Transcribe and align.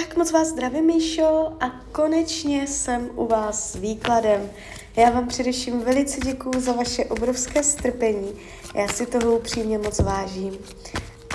Tak 0.00 0.16
moc 0.16 0.32
vás 0.32 0.48
zdravím, 0.48 0.84
Míšo, 0.84 1.52
a 1.60 1.70
konečně 1.92 2.66
jsem 2.66 3.10
u 3.14 3.26
vás 3.26 3.72
s 3.72 3.74
výkladem. 3.74 4.50
Já 4.96 5.10
vám 5.10 5.28
především 5.28 5.80
velice 5.80 6.20
děkuju 6.20 6.60
za 6.60 6.72
vaše 6.72 7.04
obrovské 7.04 7.62
strpení. 7.62 8.32
Já 8.74 8.88
si 8.88 9.06
toho 9.06 9.36
upřímně 9.36 9.78
moc 9.78 10.00
vážím. 10.00 10.58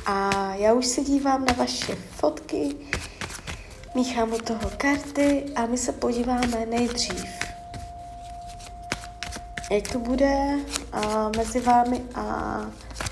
A 0.05 0.29
já 0.55 0.73
už 0.73 0.85
se 0.85 1.01
dívám 1.01 1.45
na 1.45 1.53
vaše 1.53 1.95
fotky, 1.95 2.75
míchám 3.95 4.34
u 4.34 4.38
toho 4.38 4.71
karty 4.78 5.46
a 5.55 5.66
my 5.66 5.78
se 5.78 5.91
podíváme 5.91 6.66
nejdřív, 6.66 7.26
jak 9.71 9.91
to 9.91 10.00
bude 10.00 10.60
a, 10.91 11.32
mezi 11.38 11.60
vámi 11.60 12.02
a 12.16 12.62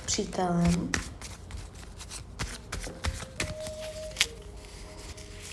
přítelem. 0.05 0.91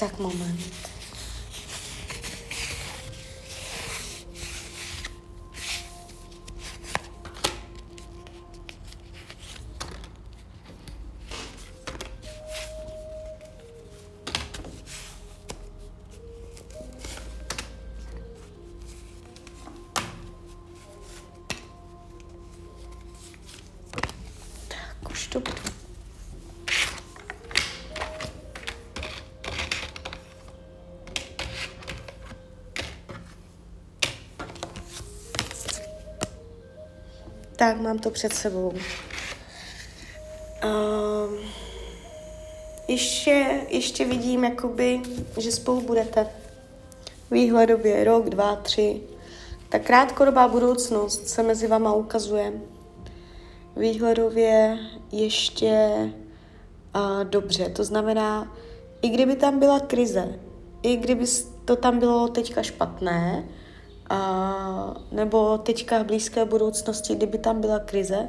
Tak 0.05 0.21
moment. 0.21 0.84
Tak, 37.65 37.81
mám 37.81 37.99
to 37.99 38.11
před 38.11 38.33
sebou. 38.33 38.73
Um, 40.65 41.39
ještě, 42.89 43.61
ještě 43.69 44.05
vidím, 44.05 44.45
jakoby, 44.45 45.01
že 45.39 45.53
spolu 45.53 45.81
budete. 45.81 46.27
Výhledově 47.31 48.05
rok, 48.05 48.29
dva, 48.29 48.57
tři. 48.57 49.01
Ta 49.69 49.79
krátkodobá 49.79 50.49
budoucnost 50.49 51.29
se 51.29 51.43
mezi 51.43 51.67
váma 51.67 51.93
ukazuje. 51.93 52.53
Výhledově 53.77 54.79
ještě 55.13 55.89
uh, 56.97 57.25
dobře. 57.25 57.69
To 57.69 57.85
znamená, 57.85 58.57
i 59.03 59.09
kdyby 59.09 59.37
tam 59.37 59.59
byla 59.59 59.81
krize, 59.81 60.39
i 60.83 60.97
kdyby 60.97 61.25
to 61.65 61.77
tam 61.77 61.99
bylo 61.99 62.29
teďka 62.29 62.63
špatné, 62.63 63.45
a, 64.15 64.95
nebo 65.13 65.59
teďka 65.59 65.99
v 65.99 66.07
blízké 66.07 66.45
budoucnosti, 66.45 67.15
kdyby 67.15 67.39
tam 67.39 67.61
byla 67.61 67.79
krize, 67.79 68.29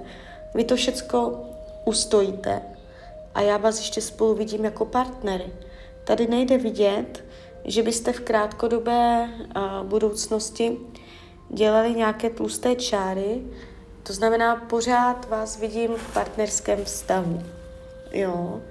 vy 0.56 0.64
to 0.64 0.76
všecko 0.76 1.40
ustojíte 1.86 2.62
a 3.36 3.42
já 3.42 3.58
vás 3.58 3.78
ještě 3.78 4.02
spolu 4.02 4.34
vidím 4.34 4.66
jako 4.66 4.86
partnery. 4.86 5.46
Tady 6.04 6.28
nejde 6.28 6.58
vidět, 6.58 7.24
že 7.66 7.84
byste 7.84 8.14
v 8.14 8.20
krátkodobé 8.20 9.30
a, 9.56 9.84
budoucnosti 9.84 10.78
dělali 11.50 11.94
nějaké 11.94 12.30
tlusté 12.30 12.76
čáry, 12.76 13.42
to 14.04 14.14
znamená, 14.14 14.56
pořád 14.56 15.30
vás 15.30 15.60
vidím 15.60 15.96
v 15.96 16.14
partnerském 16.14 16.86
vztahu. 16.86 17.44
Jo. 18.12 18.62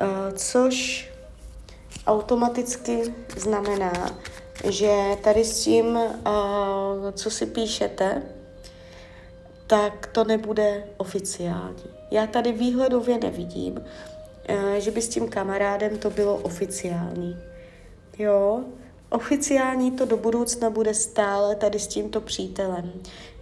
A, 0.00 0.32
což 0.36 1.08
automaticky 2.06 3.14
znamená, 3.36 4.10
že 4.64 5.16
tady 5.24 5.44
s 5.44 5.64
tím, 5.64 5.86
uh, 5.86 6.10
co 7.12 7.30
si 7.30 7.46
píšete, 7.46 8.22
tak 9.66 10.06
to 10.06 10.24
nebude 10.24 10.84
oficiální. 10.96 11.84
Já 12.10 12.26
tady 12.26 12.52
výhledově 12.52 13.18
nevidím, 13.18 13.72
uh, 13.74 14.74
že 14.78 14.90
by 14.90 15.02
s 15.02 15.08
tím 15.08 15.28
kamarádem 15.28 15.98
to 15.98 16.10
bylo 16.10 16.36
oficiální. 16.36 17.36
Jo, 18.18 18.64
oficiální 19.10 19.90
to 19.90 20.04
do 20.04 20.16
budoucna 20.16 20.70
bude 20.70 20.94
stále 20.94 21.56
tady 21.56 21.78
s 21.78 21.86
tímto 21.86 22.20
přítelem. 22.20 22.92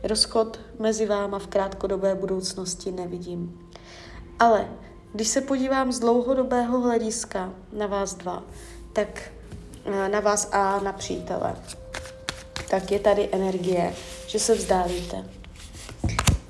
Rozchod 0.03 0.61
mezi 0.79 1.07
váma 1.07 1.39
v 1.39 1.47
krátkodobé 1.47 2.15
budoucnosti 2.15 2.93
nevidím. 2.93 3.71
Ale 4.39 4.69
když 5.13 5.29
se 5.29 5.41
podívám 5.41 5.93
z 5.93 5.99
dlouhodobého 5.99 6.81
hlediska 6.81 7.53
na 7.73 7.87
vás 7.87 8.15
dva, 8.15 8.43
tak 8.93 9.31
na 10.09 10.21
vás 10.21 10.49
a 10.53 10.81
na 10.81 10.93
přítele, 10.93 11.57
tak 12.71 12.91
je 12.91 12.99
tady 12.99 13.29
energie, 13.33 13.95
že 14.27 14.39
se 14.39 14.55
vzdálíte. 14.55 15.25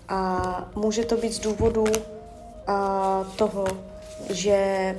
A 0.09 0.71
může 0.75 1.05
to 1.05 1.17
být 1.17 1.33
z 1.33 1.39
důvodu 1.39 1.85
a, 2.67 3.25
toho, 3.37 3.67
že 4.31 4.97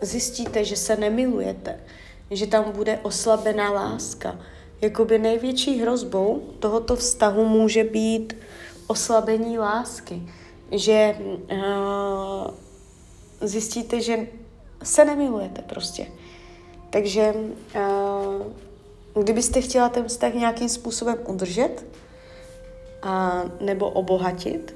zjistíte, 0.00 0.64
že 0.64 0.76
se 0.76 0.96
nemilujete, 0.96 1.80
že 2.30 2.46
tam 2.46 2.72
bude 2.72 2.98
oslabená 3.02 3.70
láska. 3.70 4.38
Jakoby 4.80 5.18
největší 5.18 5.80
hrozbou 5.80 6.42
tohoto 6.58 6.96
vztahu 6.96 7.44
může 7.44 7.84
být 7.84 8.36
oslabení 8.86 9.58
lásky. 9.58 10.22
Že 10.70 11.16
uh, 11.18 12.54
zjistíte, 13.40 14.00
že 14.00 14.26
se 14.82 15.04
nemilujete 15.04 15.62
prostě 15.62 16.06
takže 16.90 17.34
uh, 17.34 19.22
kdybyste 19.22 19.60
chtěla 19.60 19.88
ten 19.88 20.04
vztah 20.04 20.34
nějakým 20.34 20.68
způsobem 20.68 21.18
udržet 21.26 21.86
a, 23.02 23.42
nebo 23.60 23.90
obohatit, 23.90 24.74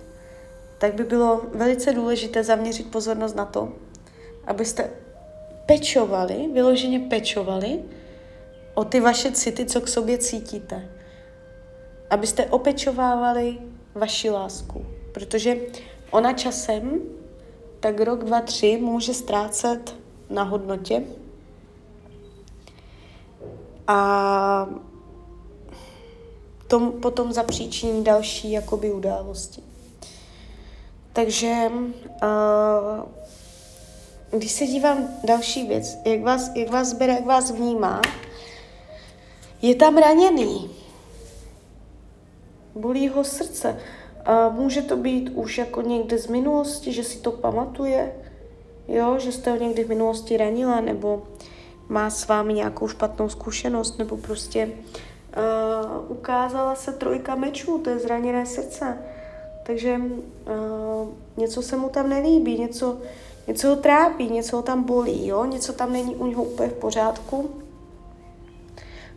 tak 0.78 0.94
by 0.94 1.04
bylo 1.04 1.42
velice 1.54 1.92
důležité 1.92 2.44
zaměřit 2.44 2.90
pozornost 2.90 3.36
na 3.36 3.44
to, 3.44 3.72
abyste 4.46 4.90
pečovali, 5.66 6.48
vyloženě 6.52 6.98
pečovali 6.98 7.80
o 8.74 8.84
ty 8.84 9.00
vaše 9.00 9.32
city, 9.32 9.66
co 9.66 9.80
k 9.80 9.88
sobě 9.88 10.18
cítíte. 10.18 10.88
Abyste 12.10 12.46
opečovávali 12.46 13.58
vaši 13.94 14.30
lásku. 14.30 14.86
Protože 15.12 15.56
ona 16.10 16.32
časem, 16.32 17.00
tak 17.80 18.00
rok, 18.00 18.24
dva, 18.24 18.40
tři, 18.40 18.78
může 18.82 19.14
ztrácet 19.14 19.96
na 20.30 20.42
hodnotě 20.42 21.02
a 23.90 24.68
tom 26.66 26.92
potom 26.92 27.32
zapříčiní 27.32 28.04
další 28.04 28.52
jakoby 28.52 28.92
události. 28.92 29.62
Takže 31.12 31.70
uh, 31.72 33.08
když 34.38 34.52
se 34.52 34.66
dívám 34.66 35.08
další 35.24 35.66
věc, 35.66 35.98
jak 36.04 36.22
vás, 36.22 36.50
jak 36.54 36.70
vás 36.70 36.92
bere, 36.92 37.12
jak 37.12 37.26
vás 37.26 37.50
vnímá, 37.50 38.02
je 39.62 39.74
tam 39.74 39.98
raněný. 39.98 40.70
Bolí 42.74 43.08
ho 43.08 43.24
srdce. 43.24 43.80
A 44.24 44.48
může 44.48 44.82
to 44.82 44.96
být 44.96 45.30
už 45.34 45.58
jako 45.58 45.82
někde 45.82 46.18
z 46.18 46.26
minulosti, 46.26 46.92
že 46.92 47.04
si 47.04 47.18
to 47.18 47.32
pamatuje, 47.32 48.12
jo, 48.88 49.18
že 49.18 49.32
jste 49.32 49.50
ho 49.50 49.56
někdy 49.56 49.84
v 49.84 49.88
minulosti 49.88 50.36
ranila, 50.36 50.80
nebo 50.80 51.22
má 51.90 52.10
s 52.10 52.28
vámi 52.28 52.54
nějakou 52.54 52.88
špatnou 52.88 53.28
zkušenost, 53.28 53.98
nebo 53.98 54.16
prostě 54.16 54.66
uh, 54.66 56.10
ukázala 56.10 56.74
se 56.74 56.92
trojka 56.92 57.34
mečů, 57.34 57.78
to 57.78 57.90
je 57.90 57.98
zraněné 57.98 58.46
srdce. 58.46 58.98
Takže 59.66 59.96
uh, 59.96 61.08
něco 61.36 61.62
se 61.62 61.76
mu 61.76 61.88
tam 61.88 62.08
nelíbí, 62.08 62.58
něco, 62.58 62.98
něco 63.46 63.68
ho 63.68 63.76
trápí, 63.76 64.30
něco 64.30 64.56
ho 64.56 64.62
tam 64.62 64.84
bolí, 64.84 65.26
jo? 65.26 65.44
něco 65.44 65.72
tam 65.72 65.92
není 65.92 66.16
u 66.16 66.26
něho 66.26 66.44
úplně 66.44 66.68
v 66.68 66.74
pořádku 66.74 67.50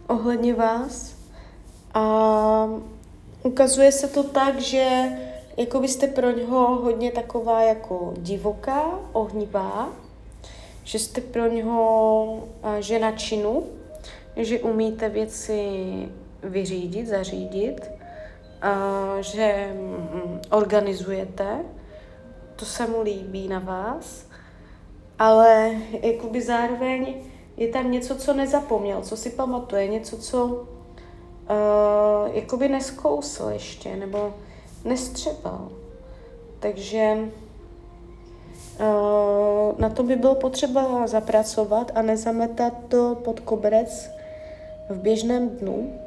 ohledně 0.08 0.54
vás. 0.54 1.14
A 1.94 2.70
ukazuje 3.44 3.92
se 3.92 4.08
to 4.08 4.24
tak, 4.24 4.60
že 4.60 5.12
jako 5.58 5.80
byste 5.80 6.08
pro 6.08 6.32
něho 6.32 6.76
hodně 6.76 7.12
taková 7.12 7.62
jako 7.62 8.14
divoká, 8.18 9.00
ohnivá, 9.12 9.90
že 10.84 11.00
jste 11.00 11.22
pro 11.22 11.48
něho 11.48 12.48
žena 12.80 13.12
činu, 13.12 13.64
že 14.36 14.60
umíte 14.60 15.10
věci 15.10 15.70
vyřídit, 16.44 17.08
zařídit, 17.08 17.92
že 19.22 19.74
mm, 19.74 20.40
organizujete, 20.50 21.60
to 22.56 22.66
se 22.66 22.88
mu 22.88 23.02
líbí 23.02 23.48
na 23.48 23.60
vás, 23.60 24.28
ale 25.20 25.72
jakoby 26.02 26.42
zároveň 26.42 27.16
je 27.58 27.68
tam 27.68 27.92
něco, 27.92 28.16
co 28.16 28.34
nezapomněl, 28.34 29.02
co 29.02 29.18
si 29.18 29.30
pamatuje, 29.30 29.88
něco, 29.88 30.18
co 30.18 30.46
uh, 30.46 32.36
jakoby 32.36 32.70
neskousl 32.70 33.50
ještě, 33.54 33.96
nebo 33.96 34.34
nestřepal. 34.86 35.70
Takže 36.60 37.18
na 39.78 39.90
to 39.90 40.04
by 40.04 40.16
bylo 40.16 40.36
potřeba 40.36 41.08
zapracovat 41.08 41.92
a 41.96 42.02
nezametat 42.02 42.74
to 42.88 43.16
pod 43.24 43.40
koberec 43.40 44.12
v 44.90 45.00
běžném 45.00 45.50
dnu, 45.50 46.00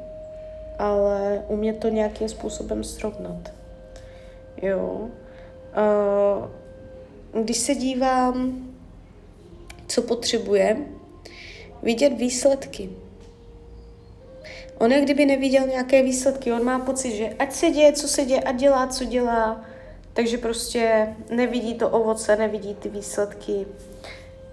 ale 0.79 1.45
umět 1.47 1.79
to 1.79 1.89
nějakým 1.89 2.29
způsobem 2.29 2.83
srovnat. 2.83 3.51
Jo. 4.61 5.09
Uh, 7.33 7.43
když 7.43 7.57
se 7.57 7.75
dívám, 7.75 8.67
co 9.87 10.01
potřebuje, 10.01 10.77
vidět 11.83 12.09
výsledky. 12.09 12.89
On 14.77 14.91
jak 14.91 15.03
kdyby 15.03 15.25
neviděl 15.25 15.67
nějaké 15.67 16.03
výsledky, 16.03 16.53
on 16.53 16.63
má 16.63 16.79
pocit, 16.79 17.11
že 17.11 17.29
ať 17.39 17.53
se 17.53 17.69
děje, 17.69 17.93
co 17.93 18.07
se 18.07 18.25
děje, 18.25 18.41
ať 18.41 18.55
dělá, 18.55 18.87
co 18.87 19.03
dělá, 19.03 19.65
takže 20.17 20.37
prostě 20.37 21.15
nevidí 21.29 21.73
to 21.73 21.89
ovoce, 21.89 22.35
nevidí 22.35 22.75
ty 22.75 22.89
výsledky. 22.89 23.65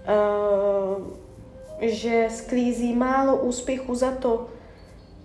Uh, 0.07 1.03
že 1.81 2.27
sklízí 2.29 2.93
málo 2.93 3.35
úspěchu 3.35 3.95
za 3.95 4.11
to, 4.11 4.45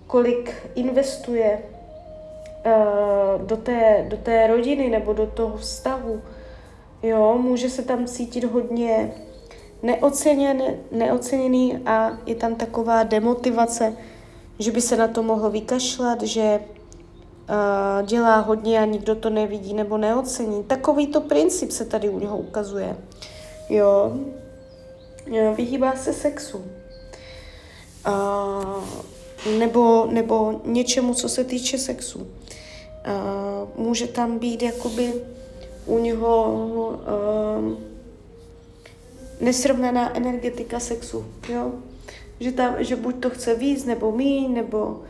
kolik 0.07 0.53
investuje 0.75 1.59
uh, 2.65 3.45
do, 3.45 3.57
té, 3.57 4.05
do 4.09 4.17
té 4.17 4.47
rodiny 4.47 4.89
nebo 4.89 5.13
do 5.13 5.25
toho 5.27 5.57
vztahu. 5.57 6.21
Jo, 7.03 7.37
může 7.41 7.69
se 7.69 7.81
tam 7.81 8.05
cítit 8.05 8.43
hodně 8.43 9.13
neoceněn, 9.83 10.63
neoceněný 10.91 11.77
a 11.85 12.17
je 12.25 12.35
tam 12.35 12.55
taková 12.55 13.03
demotivace, 13.03 13.93
že 14.59 14.71
by 14.71 14.81
se 14.81 14.97
na 14.97 15.07
to 15.07 15.23
mohl 15.23 15.49
vykašlat, 15.49 16.21
že 16.21 16.59
uh, 17.51 18.07
dělá 18.07 18.37
hodně 18.39 18.79
a 18.79 18.85
nikdo 18.85 19.15
to 19.15 19.29
nevidí 19.29 19.73
nebo 19.73 19.97
neocení. 19.97 20.63
Takový 20.63 21.07
to 21.07 21.21
princip 21.21 21.71
se 21.71 21.85
tady 21.85 22.09
u 22.09 22.19
něho 22.19 22.37
ukazuje. 22.37 22.97
Jo, 23.69 24.13
vyhýbá 25.55 25.95
se 25.95 26.13
sexu. 26.13 26.65
Uh, 28.07 28.83
nebo, 29.59 30.07
nebo 30.11 30.61
něčemu, 30.65 31.13
co 31.13 31.29
se 31.29 31.43
týče 31.43 31.77
sexu. 31.77 32.19
Uh, 32.19 33.85
může 33.85 34.07
tam 34.07 34.39
být 34.39 34.61
jakoby 34.61 35.13
u 35.85 35.99
něho 35.99 36.53
uh, 36.53 37.73
nesrovnaná 39.41 40.17
energetika 40.17 40.79
sexu, 40.79 41.25
jo? 41.49 41.71
Že, 42.39 42.51
tam, 42.51 42.75
že 42.79 42.95
buď 42.95 43.15
to 43.19 43.29
chce 43.29 43.55
víc, 43.55 43.85
nebo 43.85 44.11
míň, 44.11 44.53
nebo 44.53 45.01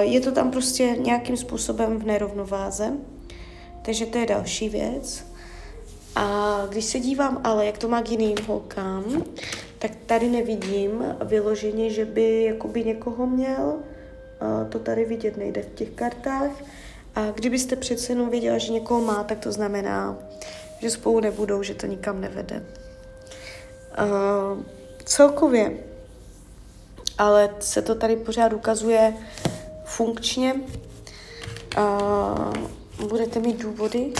je 0.00 0.20
to 0.20 0.32
tam 0.32 0.50
prostě 0.50 0.84
nějakým 0.84 1.36
způsobem 1.36 1.98
v 1.98 2.06
nerovnováze. 2.06 2.92
Takže 3.82 4.06
to 4.06 4.18
je 4.18 4.26
další 4.26 4.68
věc. 4.68 5.24
A 6.16 6.62
když 6.68 6.84
se 6.84 7.00
dívám 7.00 7.40
ale, 7.44 7.66
jak 7.66 7.78
to 7.78 7.88
má 7.88 8.02
k 8.02 8.10
jiným 8.10 8.36
holkám, 8.46 9.24
tak 9.78 9.90
tady 10.06 10.28
nevidím 10.28 11.16
vyloženě, 11.24 11.90
že 11.90 12.04
by 12.04 12.44
jakoby 12.44 12.84
někoho 12.84 13.26
měl. 13.26 13.74
Uh, 14.42 14.68
to 14.68 14.78
tady 14.78 15.04
vidět 15.04 15.36
nejde 15.36 15.62
v 15.62 15.74
těch 15.74 15.90
kartách. 15.90 16.50
A 17.14 17.30
kdybyste 17.30 17.76
přece 17.76 18.12
jenom 18.12 18.30
věděla, 18.30 18.58
že 18.58 18.72
někoho 18.72 19.00
má, 19.00 19.24
tak 19.24 19.38
to 19.38 19.52
znamená, 19.52 20.18
že 20.80 20.90
spolu 20.90 21.20
nebudou, 21.20 21.62
že 21.62 21.74
to 21.74 21.86
nikam 21.86 22.20
nevede. 22.20 22.62
Uh, 23.98 24.62
celkově, 25.04 25.72
ale 27.18 27.54
se 27.60 27.82
to 27.82 27.94
tady 27.94 28.16
pořád 28.16 28.52
ukazuje 28.52 29.14
funkčně. 29.88 30.54
Uh, 31.78 33.08
budete 33.08 33.40
mít 33.40 33.62
důvody, 33.62 34.12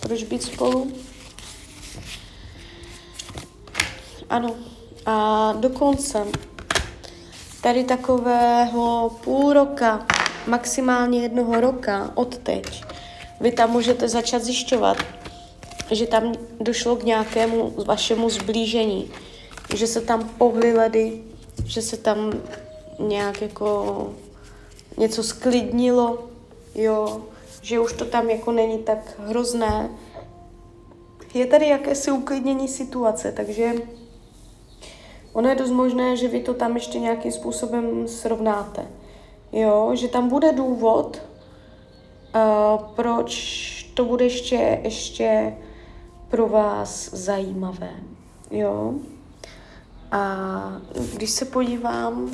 proč 0.00 0.24
být 0.24 0.42
spolu. 0.42 0.92
Ano. 4.30 4.54
A 5.06 5.52
dokonce 5.52 6.26
tady 7.62 7.84
takového 7.84 9.10
půl 9.24 9.52
roka, 9.52 10.06
maximálně 10.46 11.20
jednoho 11.20 11.60
roka 11.60 12.10
od 12.14 12.38
teď, 12.38 12.84
vy 13.40 13.52
tam 13.52 13.70
můžete 13.70 14.08
začat 14.08 14.42
zjišťovat, 14.42 14.96
že 15.90 16.06
tam 16.06 16.32
došlo 16.60 16.96
k 16.96 17.04
nějakému 17.04 17.74
vašemu 17.86 18.30
zblížení, 18.30 19.10
že 19.74 19.86
se 19.86 20.00
tam 20.00 20.28
pohly 20.28 20.72
ledy, 20.72 21.22
že 21.64 21.82
se 21.82 21.96
tam 21.96 22.32
nějak 22.98 23.42
jako 23.42 24.14
něco 24.98 25.22
sklidnilo, 25.22 26.18
jo, 26.74 27.22
že 27.62 27.80
už 27.80 27.92
to 27.92 28.04
tam 28.04 28.30
jako 28.30 28.52
není 28.52 28.78
tak 28.78 28.98
hrozné. 29.18 29.90
Je 31.34 31.46
tady 31.46 31.68
jakési 31.68 32.10
uklidnění 32.10 32.68
situace, 32.68 33.32
takže 33.32 33.72
ono 35.32 35.48
je 35.48 35.54
dost 35.54 35.70
možné, 35.70 36.16
že 36.16 36.28
vy 36.28 36.40
to 36.40 36.54
tam 36.54 36.74
ještě 36.74 36.98
nějakým 36.98 37.32
způsobem 37.32 38.08
srovnáte. 38.08 38.86
Jo, 39.52 39.90
že 39.94 40.08
tam 40.08 40.28
bude 40.28 40.52
důvod, 40.52 41.22
uh, 42.34 42.82
proč 42.96 43.82
to 43.94 44.04
bude 44.04 44.24
ještě, 44.24 44.80
ještě 44.82 45.56
pro 46.28 46.48
vás 46.48 47.10
zajímavé. 47.12 47.90
Jo? 48.50 48.94
A 50.10 50.82
když 51.14 51.30
se 51.30 51.44
podívám 51.44 52.30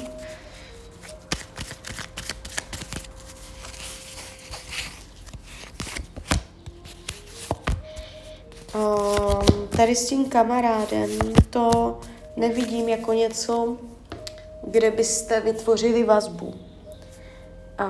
tady 9.77 9.97
s 9.97 10.09
tím 10.09 10.29
kamarádem, 10.29 11.11
to 11.51 11.99
nevidím 12.37 12.89
jako 12.89 13.13
něco, 13.13 13.77
kde 14.67 14.91
byste 14.91 15.41
vytvořili 15.41 16.05
vazbu. 16.05 16.55
A 17.79 17.89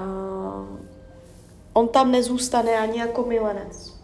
on 1.73 1.89
tam 1.89 2.11
nezůstane 2.11 2.79
ani 2.79 2.99
jako 2.99 3.23
milenec. 3.23 3.95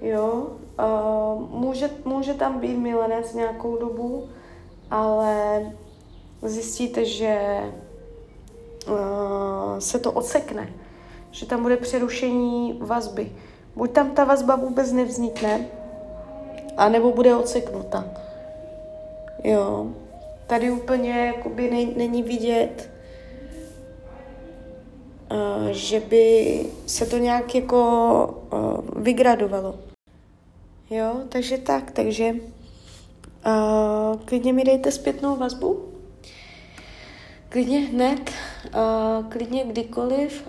Jo, 0.00 0.46
uh, 0.78 1.60
může, 1.60 1.90
může 2.04 2.34
tam 2.34 2.60
být 2.60 2.76
milenec 2.76 3.34
nějakou 3.34 3.76
dobu, 3.76 4.28
ale 4.90 5.62
zjistíte, 6.42 7.04
že 7.04 7.60
se 9.78 9.98
to 9.98 10.12
odsekne, 10.12 10.72
že 11.30 11.46
tam 11.46 11.62
bude 11.62 11.76
přerušení 11.76 12.78
vazby. 12.80 13.32
Buď 13.76 13.90
tam 13.90 14.10
ta 14.10 14.24
vazba 14.24 14.56
vůbec 14.56 14.92
nevznikne, 14.92 15.66
anebo 16.76 17.12
bude 17.12 17.36
odseknuta. 17.36 18.04
Jo, 19.44 19.86
tady 20.46 20.70
úplně 20.70 21.26
jakoby 21.26 21.70
ne, 21.70 21.84
není 21.96 22.22
vidět, 22.22 22.90
uh, 25.32 25.68
že 25.70 26.00
by 26.00 26.66
se 26.86 27.06
to 27.06 27.18
nějak 27.18 27.54
jako 27.54 27.80
uh, 28.52 29.02
vygradovalo. 29.02 29.74
Jo, 30.90 31.14
takže 31.28 31.58
tak, 31.58 31.90
takže 31.90 32.32
uh, 32.32 34.20
klidně 34.24 34.52
mi 34.52 34.64
dejte 34.64 34.92
zpětnou 34.92 35.36
vazbu. 35.36 35.88
Klidně 37.48 37.78
hned, 37.78 38.30
klidně 39.28 39.64
kdykoliv. 39.64 40.48